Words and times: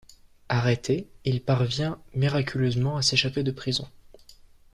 Arrêté 0.49 1.11
il 1.25 1.43
parvint 1.43 2.01
miraculeusement 2.15 2.97
à 2.97 3.03
s'échapper 3.03 3.43
de 3.43 3.51
prison. 3.51 3.87